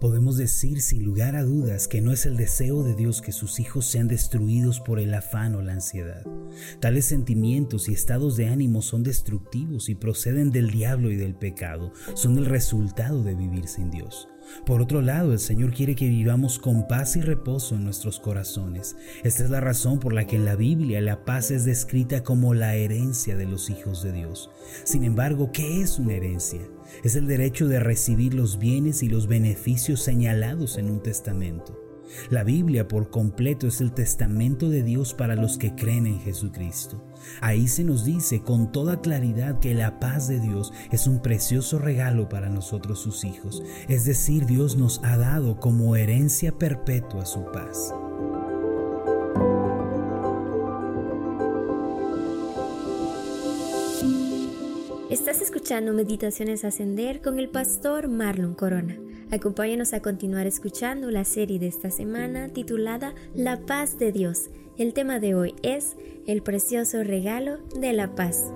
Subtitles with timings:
[0.00, 3.60] Podemos decir sin lugar a dudas que no es el deseo de Dios que sus
[3.60, 6.24] hijos sean destruidos por el afán o la ansiedad.
[6.80, 11.92] Tales sentimientos y estados de ánimo son destructivos y proceden del diablo y del pecado,
[12.14, 14.26] son el resultado de vivir sin Dios.
[14.66, 18.96] Por otro lado, el Señor quiere que vivamos con paz y reposo en nuestros corazones.
[19.24, 22.54] Esta es la razón por la que en la Biblia la paz es descrita como
[22.54, 24.50] la herencia de los hijos de Dios.
[24.84, 26.60] Sin embargo, ¿qué es una herencia?
[27.04, 31.89] Es el derecho de recibir los bienes y los beneficios señalados en un testamento.
[32.30, 37.04] La Biblia por completo es el testamento de Dios para los que creen en Jesucristo.
[37.40, 41.78] Ahí se nos dice con toda claridad que la paz de Dios es un precioso
[41.78, 43.62] regalo para nosotros sus hijos.
[43.88, 47.94] Es decir, Dios nos ha dado como herencia perpetua su paz.
[55.70, 58.98] Escuchando Meditaciones Ascender con el pastor Marlon Corona.
[59.30, 64.50] Acompáñanos a continuar escuchando la serie de esta semana titulada La paz de Dios.
[64.78, 65.94] El tema de hoy es
[66.26, 68.52] el precioso regalo de la paz.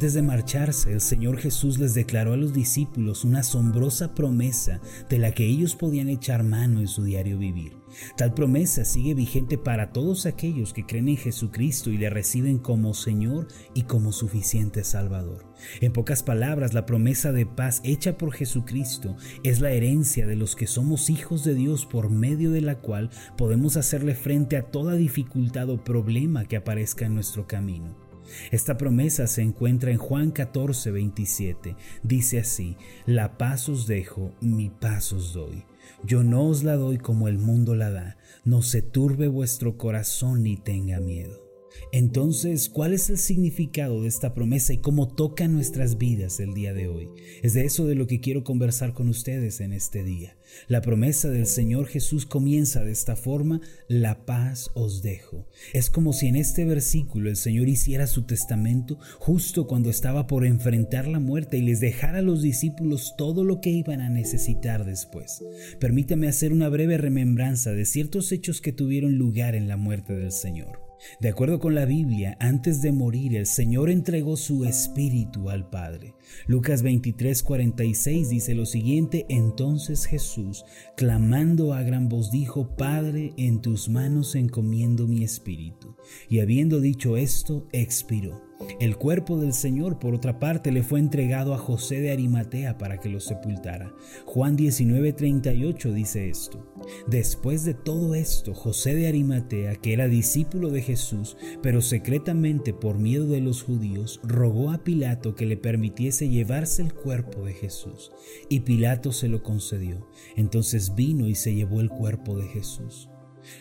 [0.00, 5.18] Antes de marcharse, el Señor Jesús les declaró a los discípulos una asombrosa promesa de
[5.18, 7.76] la que ellos podían echar mano en su diario vivir.
[8.16, 12.94] Tal promesa sigue vigente para todos aquellos que creen en Jesucristo y le reciben como
[12.94, 15.44] Señor y como suficiente Salvador.
[15.82, 20.56] En pocas palabras, la promesa de paz hecha por Jesucristo es la herencia de los
[20.56, 24.94] que somos hijos de Dios por medio de la cual podemos hacerle frente a toda
[24.94, 28.09] dificultad o problema que aparezca en nuestro camino.
[28.50, 31.76] Esta promesa se encuentra en Juan 14, 27.
[32.02, 35.64] Dice así, la paz os dejo, mi paz os doy.
[36.04, 40.42] Yo no os la doy como el mundo la da, no se turbe vuestro corazón
[40.42, 41.49] ni tenga miedo.
[41.92, 46.72] Entonces, ¿cuál es el significado de esta promesa y cómo toca nuestras vidas el día
[46.72, 47.08] de hoy?
[47.42, 50.36] Es de eso de lo que quiero conversar con ustedes en este día.
[50.68, 55.46] La promesa del Señor Jesús comienza de esta forma, la paz os dejo.
[55.72, 60.44] Es como si en este versículo el Señor hiciera su testamento justo cuando estaba por
[60.44, 64.84] enfrentar la muerte y les dejara a los discípulos todo lo que iban a necesitar
[64.84, 65.42] después.
[65.78, 70.32] Permítame hacer una breve remembranza de ciertos hechos que tuvieron lugar en la muerte del
[70.32, 70.89] Señor.
[71.20, 76.14] De acuerdo con la Biblia, antes de morir el Señor entregó su espíritu al Padre.
[76.46, 80.64] Lucas 23:46 dice lo siguiente, entonces Jesús,
[80.96, 85.96] clamando a gran voz, dijo, Padre, en tus manos encomiendo mi espíritu.
[86.28, 88.49] Y habiendo dicho esto, expiró.
[88.78, 92.98] El cuerpo del Señor, por otra parte, le fue entregado a José de Arimatea para
[92.98, 93.94] que lo sepultara.
[94.26, 96.66] Juan 19:38 dice esto.
[97.06, 102.98] Después de todo esto, José de Arimatea, que era discípulo de Jesús, pero secretamente por
[102.98, 108.12] miedo de los judíos, rogó a Pilato que le permitiese llevarse el cuerpo de Jesús.
[108.50, 110.06] Y Pilato se lo concedió.
[110.36, 113.08] Entonces vino y se llevó el cuerpo de Jesús.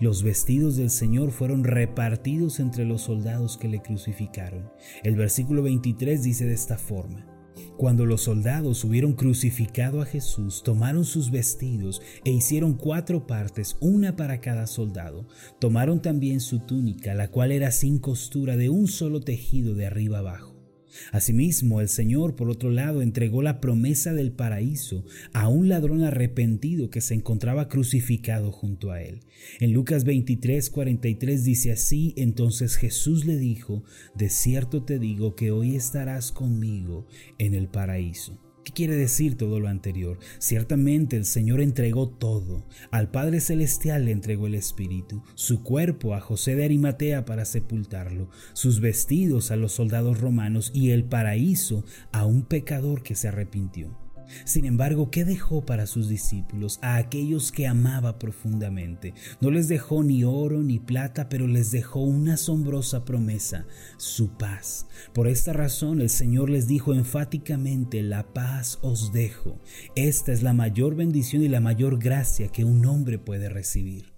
[0.00, 4.70] Los vestidos del Señor fueron repartidos entre los soldados que le crucificaron.
[5.02, 7.26] El versículo 23 dice de esta forma.
[7.76, 14.16] Cuando los soldados hubieron crucificado a Jesús, tomaron sus vestidos e hicieron cuatro partes, una
[14.16, 15.26] para cada soldado.
[15.58, 20.18] Tomaron también su túnica, la cual era sin costura, de un solo tejido de arriba
[20.18, 20.53] abajo.
[21.12, 26.90] Asimismo, el Señor, por otro lado, entregó la promesa del paraíso a un ladrón arrepentido
[26.90, 29.20] que se encontraba crucificado junto a él.
[29.60, 33.84] En Lucas 23, 43 dice así, entonces Jesús le dijo,
[34.14, 37.06] de cierto te digo que hoy estarás conmigo
[37.38, 38.40] en el paraíso.
[38.64, 40.18] ¿Qué quiere decir todo lo anterior?
[40.38, 42.64] Ciertamente el Señor entregó todo.
[42.90, 48.30] Al Padre Celestial le entregó el Espíritu, su cuerpo a José de Arimatea para sepultarlo,
[48.54, 54.03] sus vestidos a los soldados romanos y el paraíso a un pecador que se arrepintió.
[54.44, 59.14] Sin embargo, ¿qué dejó para sus discípulos, a aquellos que amaba profundamente?
[59.40, 64.86] No les dejó ni oro ni plata, pero les dejó una asombrosa promesa, su paz.
[65.12, 69.60] Por esta razón el Señor les dijo enfáticamente, la paz os dejo.
[69.96, 74.13] Esta es la mayor bendición y la mayor gracia que un hombre puede recibir.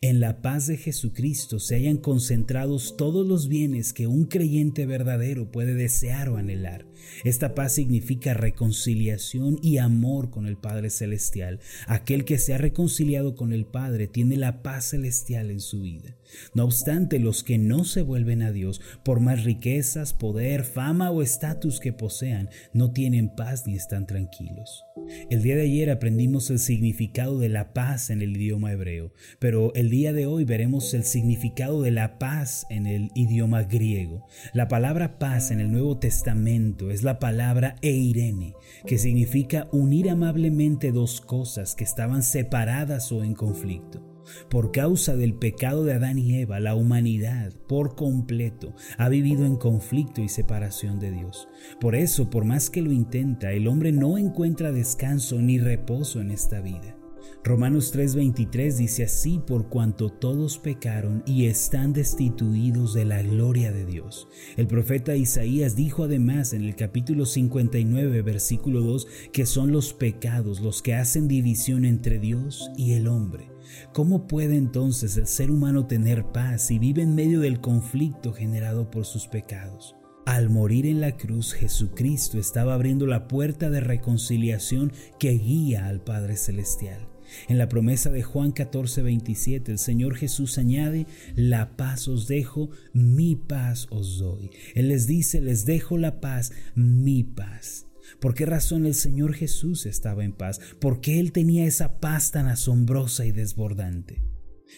[0.00, 5.50] En la paz de Jesucristo se hayan concentrados todos los bienes que un creyente verdadero
[5.50, 6.86] puede desear o anhelar.
[7.24, 11.60] Esta paz significa reconciliación y amor con el Padre Celestial.
[11.86, 16.16] Aquel que se ha reconciliado con el Padre tiene la paz celestial en su vida.
[16.54, 21.22] No obstante, los que no se vuelven a Dios, por más riquezas, poder, fama o
[21.22, 24.84] estatus que posean, no tienen paz ni están tranquilos.
[25.30, 29.72] El día de ayer aprendimos el significado de la paz en el idioma hebreo, pero
[29.80, 34.26] el día de hoy veremos el significado de la paz en el idioma griego.
[34.52, 38.52] La palabra paz en el Nuevo Testamento es la palabra eirene,
[38.86, 44.06] que significa unir amablemente dos cosas que estaban separadas o en conflicto.
[44.50, 49.56] Por causa del pecado de Adán y Eva, la humanidad por completo ha vivido en
[49.56, 51.48] conflicto y separación de Dios.
[51.80, 56.32] Por eso, por más que lo intenta, el hombre no encuentra descanso ni reposo en
[56.32, 56.99] esta vida.
[57.42, 63.86] Romanos 3:23 dice así, por cuanto todos pecaron y están destituidos de la gloria de
[63.86, 64.28] Dios.
[64.58, 70.60] El profeta Isaías dijo además en el capítulo 59, versículo 2, que son los pecados
[70.60, 73.50] los que hacen división entre Dios y el hombre.
[73.94, 78.90] ¿Cómo puede entonces el ser humano tener paz si vive en medio del conflicto generado
[78.90, 79.96] por sus pecados?
[80.26, 86.02] Al morir en la cruz, Jesucristo estaba abriendo la puerta de reconciliación que guía al
[86.02, 87.08] Padre Celestial.
[87.48, 92.70] En la promesa de Juan 14, 27, el Señor Jesús añade, la paz os dejo,
[92.92, 94.50] mi paz os doy.
[94.74, 97.86] Él les dice, les dejo la paz, mi paz.
[98.20, 100.60] ¿Por qué razón el Señor Jesús estaba en paz?
[100.80, 104.29] ¿Por qué Él tenía esa paz tan asombrosa y desbordante?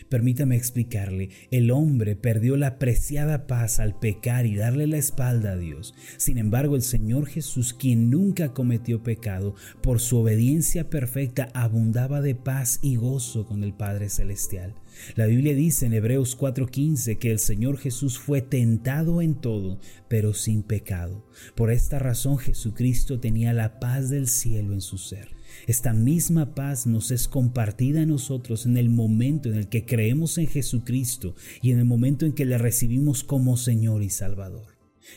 [0.09, 5.57] Permítame explicarle, el hombre perdió la preciada paz al pecar y darle la espalda a
[5.57, 5.95] Dios.
[6.17, 12.35] Sin embargo, el Señor Jesús, quien nunca cometió pecado, por su obediencia perfecta abundaba de
[12.35, 14.75] paz y gozo con el Padre Celestial.
[15.15, 20.35] La Biblia dice en Hebreos 4:15 que el Señor Jesús fue tentado en todo, pero
[20.35, 21.27] sin pecado.
[21.55, 25.29] Por esta razón Jesucristo tenía la paz del cielo en su ser.
[25.67, 30.39] Esta misma paz nos es compartida a nosotros en el momento en el que creemos
[30.39, 34.72] en Jesucristo y en el momento en que le recibimos como Señor y Salvador.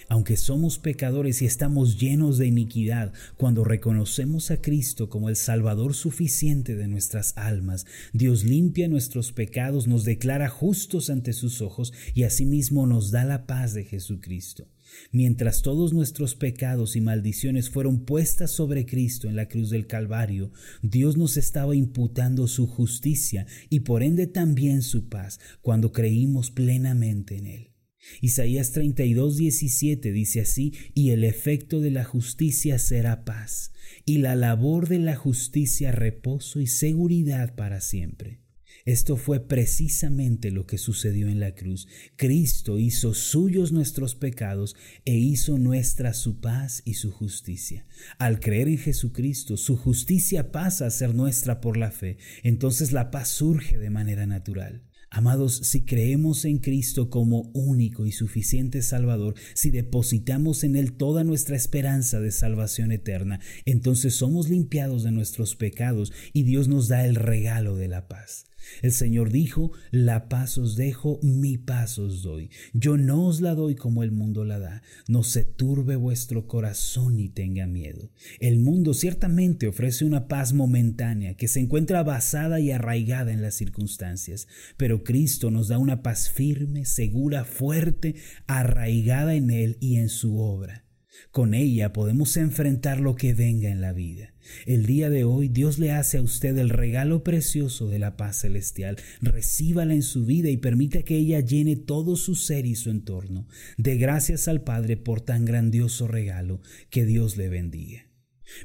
[0.07, 5.93] Aunque somos pecadores y estamos llenos de iniquidad, cuando reconocemos a Cristo como el Salvador
[5.93, 12.23] suficiente de nuestras almas, Dios limpia nuestros pecados, nos declara justos ante sus ojos y
[12.23, 14.67] asimismo nos da la paz de Jesucristo.
[15.11, 20.51] Mientras todos nuestros pecados y maldiciones fueron puestas sobre Cristo en la cruz del Calvario,
[20.81, 27.37] Dios nos estaba imputando su justicia y por ende también su paz cuando creímos plenamente
[27.37, 27.74] en Él.
[28.21, 33.71] Isaías 32, 17 dice así, y el efecto de la justicia será paz,
[34.05, 38.39] y la labor de la justicia reposo y seguridad para siempre.
[38.85, 41.87] Esto fue precisamente lo que sucedió en la cruz.
[42.17, 44.75] Cristo hizo suyos nuestros pecados
[45.05, 47.87] e hizo nuestra su paz y su justicia.
[48.19, 52.17] Al creer en Jesucristo, su justicia pasa a ser nuestra por la fe.
[52.43, 54.83] Entonces la paz surge de manera natural.
[55.15, 61.23] Amados, si creemos en Cristo como único y suficiente Salvador, si depositamos en Él toda
[61.23, 67.05] nuestra esperanza de salvación eterna, entonces somos limpiados de nuestros pecados y Dios nos da
[67.05, 68.47] el regalo de la paz.
[68.81, 72.49] El Señor dijo, la paz os dejo, mi paz os doy.
[72.73, 74.81] Yo no os la doy como el mundo la da.
[75.07, 78.09] No se turbe vuestro corazón ni tenga miedo.
[78.39, 83.55] El mundo ciertamente ofrece una paz momentánea que se encuentra basada y arraigada en las
[83.55, 84.47] circunstancias,
[84.77, 88.15] pero Cristo nos da una paz firme, segura, fuerte,
[88.47, 90.84] arraigada en Él y en su obra.
[91.31, 94.33] Con ella podemos enfrentar lo que venga en la vida.
[94.65, 98.37] El día de hoy Dios le hace a usted el regalo precioso de la paz
[98.37, 98.97] celestial.
[99.21, 103.47] Recíbala en su vida y permita que ella llene todo su ser y su entorno.
[103.77, 106.61] De gracias al Padre por tan grandioso regalo.
[106.89, 108.09] Que Dios le bendiga.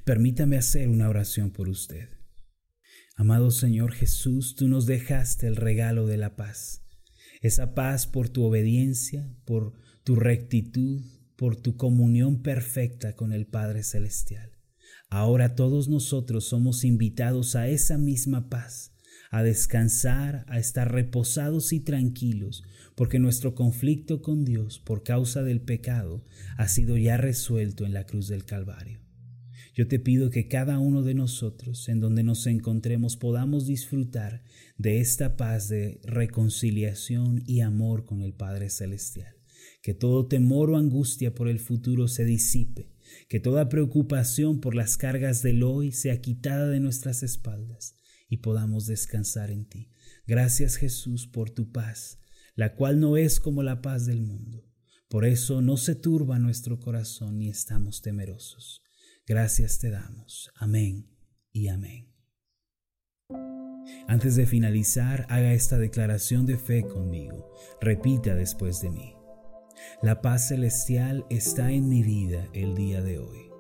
[0.04, 2.08] Permítame hacer una oración por usted.
[3.16, 6.86] Amado Señor Jesús, tú nos dejaste el regalo de la paz.
[7.42, 9.74] Esa paz por tu obediencia, por
[10.04, 11.02] tu rectitud,
[11.40, 14.50] por tu comunión perfecta con el Padre Celestial.
[15.08, 18.92] Ahora todos nosotros somos invitados a esa misma paz,
[19.30, 22.62] a descansar, a estar reposados y tranquilos,
[22.94, 26.26] porque nuestro conflicto con Dios por causa del pecado
[26.58, 29.00] ha sido ya resuelto en la cruz del Calvario.
[29.74, 34.44] Yo te pido que cada uno de nosotros, en donde nos encontremos, podamos disfrutar
[34.76, 39.39] de esta paz de reconciliación y amor con el Padre Celestial
[39.82, 42.92] que todo temor o angustia por el futuro se disipe,
[43.28, 47.94] que toda preocupación por las cargas del hoy sea quitada de nuestras espaldas
[48.28, 49.90] y podamos descansar en ti.
[50.26, 52.20] Gracias Jesús por tu paz,
[52.54, 54.70] la cual no es como la paz del mundo.
[55.08, 58.82] Por eso no se turba nuestro corazón ni estamos temerosos.
[59.26, 60.50] Gracias te damos.
[60.54, 61.08] Amén
[61.52, 62.10] y amén.
[64.06, 67.50] Antes de finalizar, haga esta declaración de fe conmigo.
[67.80, 69.19] Repita después de mí.
[70.02, 73.50] La paz celestial está en mi vida el día de hoy.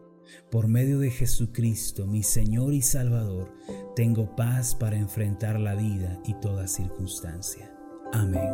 [0.50, 3.52] Por medio de Jesucristo, mi Señor y Salvador,
[3.94, 7.70] tengo paz para enfrentar la vida y toda circunstancia.
[8.12, 8.50] Amén.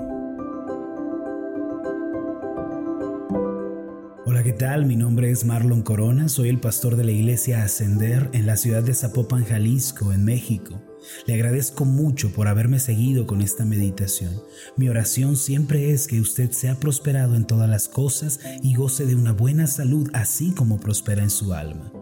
[4.29, 4.87] Hola, ¿qué tal?
[4.87, 8.83] Mi nombre es Marlon Corona, soy el pastor de la iglesia Ascender en la ciudad
[8.83, 10.83] de Zapopan, Jalisco, en México.
[11.27, 14.43] Le agradezco mucho por haberme seguido con esta meditación.
[14.77, 19.15] Mi oración siempre es que usted sea prosperado en todas las cosas y goce de
[19.15, 21.93] una buena salud así como prospera en su alma.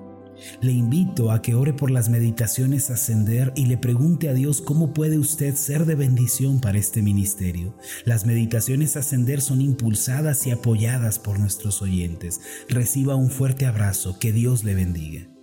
[0.60, 4.92] Le invito a que ore por las meditaciones ascender y le pregunte a Dios cómo
[4.92, 7.76] puede usted ser de bendición para este ministerio.
[8.04, 12.40] Las meditaciones ascender son impulsadas y apoyadas por nuestros oyentes.
[12.68, 15.33] Reciba un fuerte abrazo, que Dios le bendiga.